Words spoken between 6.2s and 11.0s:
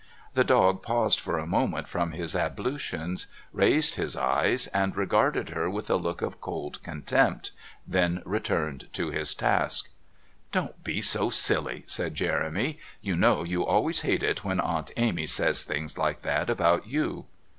of cold contempt, then returned to his task. "Don't